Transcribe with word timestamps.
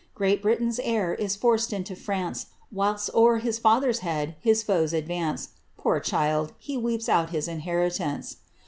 Great'Britain's 0.15 0.79
heir 0.81 1.13
is 1.13 1.35
forced 1.35 1.71
into 1.71 1.95
France, 1.95 2.47
Whilst 2.71 3.13
o^er 3.13 3.39
his 3.39 3.59
father's 3.59 3.99
head 3.99 4.35
his 4.39 4.63
foes 4.63 4.93
advance: 4.93 5.49
Poor 5.77 5.99
child, 5.99 6.53
he 6.57 6.75
weeps 6.75 7.07
out 7.07 7.29
his 7.29 7.47
inheritance 7.47 8.37